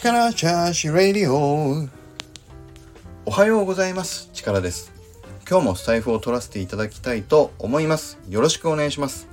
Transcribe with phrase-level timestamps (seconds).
[0.00, 1.88] 力チャージレディオ。
[3.26, 4.30] おはようございます。
[4.32, 4.92] 力です。
[5.50, 8.16] 今日もスタイフを取らせていただきたいと思います。
[8.28, 9.26] よろしくお願いします。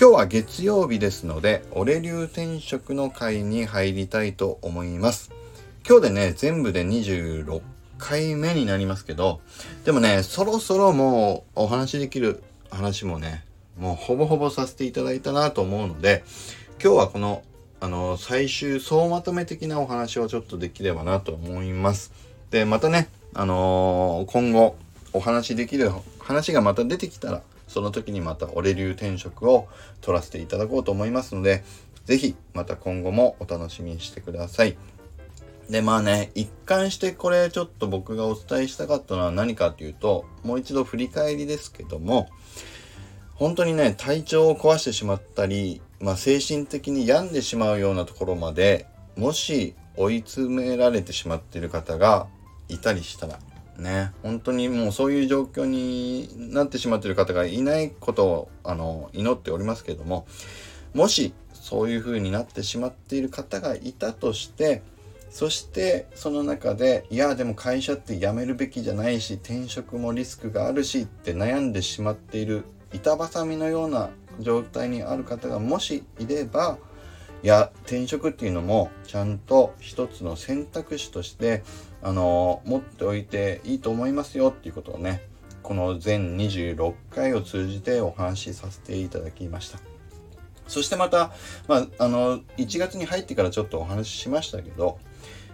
[0.00, 5.32] 今日は月曜日ですので俺流転職の会に入りたいと思います。
[5.86, 7.60] 今日でね全部で26
[7.98, 9.42] 回目になりますけど
[9.84, 13.44] でもねそろそろもうお話できる話もね
[13.78, 16.24] もうほぼほぼさせていただいたなと思うので
[16.82, 17.42] 今日はこの
[17.80, 22.12] あの最終総まとめ的なお話をちょっとできればなと思います。
[22.50, 24.76] でまたねあのー、今後
[25.12, 29.68] お話できる話がまた出てきたらその時にまた俺流転職を
[30.00, 31.62] 取らせていただこうと思いますので
[32.06, 34.76] 是非また今後もお楽しみにしてください。
[35.70, 42.30] でまあね一貫してこれちょっと僕がお伝えしたかったのは何かっていうともう一度振り返りですけども
[43.38, 52.26] 本当にね体調を壊してしまったり、まあ、精神的に病んでしまうようなところまでもし追い詰められてしまっている方が
[52.68, 53.38] いたりしたら
[53.78, 54.12] ね。
[54.22, 60.26] 本当にもうそういう状況になってしまっている方がいないことをあの祈っておりますけれども
[60.94, 64.82] もしそういう風になってしまっている方がいたとして
[65.30, 76.78] そしてその中でいやでも会社って辞めるべきじゃないし転職もリスクがあるしって悩んでしまっている板挟みのような状態にある方がもしいれば
[77.42, 81.62] いや転職っていうのもちゃんと一つの選択肢として
[82.02, 85.22] あの持っておいていいと思いますよっていうことをね
[85.62, 89.78] この全26回を通じてお話しさせていただきました。
[90.66, 91.32] そしてまた、
[91.66, 94.98] まあ、あの1月に入ってからちょっとお話ししましたけど、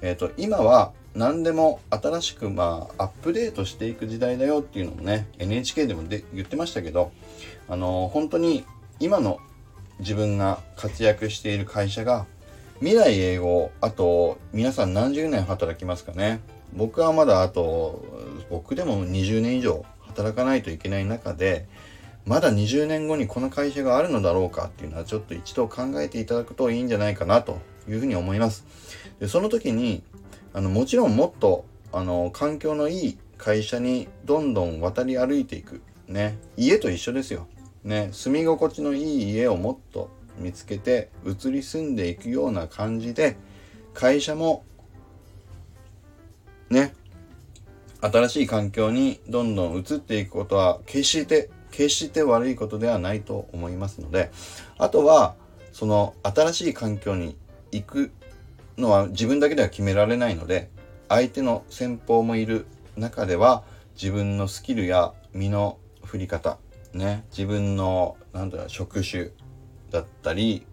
[0.00, 7.10] えーと今は何でも新しくまあアップデートしていく時代だよっていうのもね NHK でもで言ってましたけど
[7.68, 8.64] あの本当に
[9.00, 9.40] 今の
[9.98, 12.26] 自分が活躍している会社が
[12.80, 16.40] 未来永劫あと皆さん何十年働きますかね。
[16.74, 18.04] 僕はまだあと
[18.50, 21.66] 僕でも20年以上働かないといけない中で
[22.26, 28.66] まだ20年後にこの会社があるのだろうかっていうのはちょっと一度考えていただくといいんじゃないかなというふうに思います。
[29.20, 30.02] でその時に
[30.52, 36.36] あのもちろんもっとあの環境のいい会社にどんどん渡り歩いていくね。
[36.56, 37.46] 家と一緒ですよ。
[37.84, 38.08] ね。
[38.10, 43.36] 住み心地のいい家をもっと見つけて移り住んでいくような感じで
[43.94, 44.64] 会社も
[46.70, 46.92] ね。
[48.00, 54.30] 新しい環境にどんどん移っていくことは決して決して悪いことではないと思いますので
[54.78, 55.34] あとは
[55.72, 57.36] その新しい環境に
[57.70, 58.10] 行く
[58.78, 60.70] のは自分だけでは決められないので
[61.10, 62.66] 相手の先方もいる
[62.96, 63.62] 中では
[63.94, 66.56] 自分のスキルや身の振り方
[66.94, 69.32] ね自分の何だろう職種
[69.90, 70.64] だったり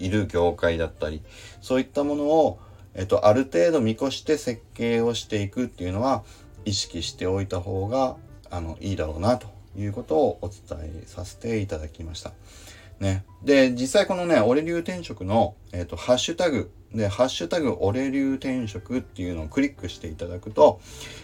[0.00, 1.22] いる業界だったり
[1.60, 2.58] そういったものを、
[2.94, 6.24] えっと、ある程度見越して設計をしていくっていうのは
[6.64, 8.16] 意識しておいた方が
[8.50, 12.32] あのいいだろうなということをお伝えさせていただきました。
[13.00, 13.24] ね。
[13.42, 20.80] で、実際このね、俺流転職の、えっ、ー、と、ハッシュタグで、ハッシュタグ、俺流転職っていうのをクリックしていただくと、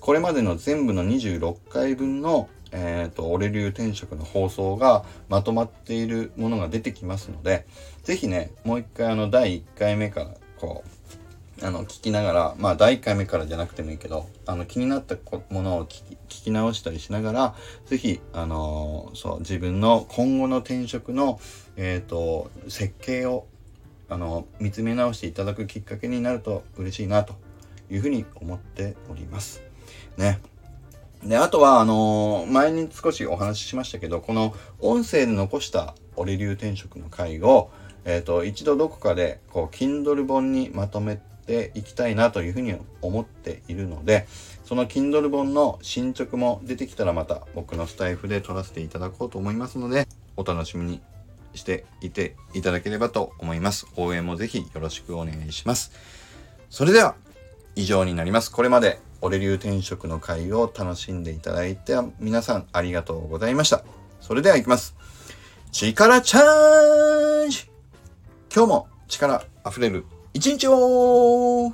[0.00, 7.66] これまでの全部の26回分の、えっ、ー、と、俺流転職の放送がまとまっているものが出てきますので、
[8.04, 11.19] ぜひね、もう一回あの、第1回目から、こう、
[11.62, 15.16] あの、聞きながら、まあ、第1回目からじゃなくてもいいけど、あの、気になった
[15.50, 17.54] ものを聞き聞き直したりしながら、
[17.86, 21.40] ぜひ、あのー、そう、自分の今後の転職の、
[21.76, 23.46] えっ、ー、と、設計を
[24.08, 27.34] あの見つめ直していただくきっかけになると嬉しいなと
[27.90, 29.62] いうふうに思っております。
[30.16, 30.40] ね。
[31.24, 37.70] で、あとは、あのー、前に少しお話ししましたけど、この音声で残した俺流転職の回を、
[38.04, 44.26] えっ、ー、と、一度どこかで、こう、Kindle 本にまとめていきたいなというふうに思っているので、
[44.64, 50.06] その Kindle 本の進捗も出てきたらまた僕のスタイフで撮らせていただこうと思いますので、
[50.36, 51.00] お楽しみに
[51.54, 53.86] していていただければと思います。
[53.96, 55.92] 応援もぜひよろしくお願いします。
[56.68, 57.16] それでは
[57.74, 58.50] 以上になります。
[58.52, 63.84] これまで俺流転職の会を楽しんでいただいて皆さんありがとうございました。
[64.20, 64.94] それでは行きます。
[65.72, 67.70] 力チャージ
[68.54, 71.72] 今日も力溢れる一日を